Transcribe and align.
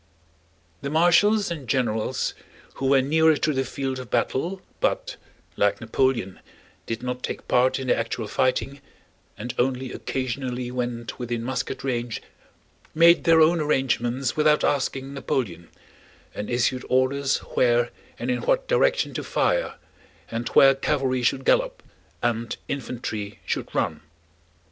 The 0.81 0.89
marshals 0.89 1.51
and 1.51 1.67
generals, 1.69 2.33
who 2.77 2.87
were 2.87 3.03
nearer 3.03 3.37
to 3.37 3.53
the 3.53 3.63
field 3.63 3.99
of 3.99 4.09
battle 4.09 4.63
but, 4.79 5.15
like 5.55 5.79
Napoleon, 5.79 6.39
did 6.87 7.03
not 7.03 7.21
take 7.21 7.47
part 7.47 7.77
in 7.77 7.85
the 7.85 7.95
actual 7.95 8.27
fighting 8.27 8.81
and 9.37 9.53
only 9.59 9.91
occasionally 9.93 10.71
went 10.71 11.19
within 11.19 11.43
musket 11.43 11.83
range, 11.83 12.19
made 12.95 13.25
their 13.25 13.41
own 13.41 13.59
arrangements 13.59 14.35
without 14.35 14.63
asking 14.63 15.13
Napoleon 15.13 15.69
and 16.33 16.49
issued 16.49 16.83
orders 16.89 17.37
where 17.53 17.91
and 18.17 18.31
in 18.31 18.41
what 18.41 18.67
direction 18.67 19.13
to 19.13 19.23
fire 19.23 19.75
and 20.31 20.47
where 20.49 20.73
cavalry 20.73 21.21
should 21.21 21.45
gallop 21.45 21.83
and 22.23 22.57
infantry 22.67 23.37
should 23.45 23.69
run. 23.75 24.01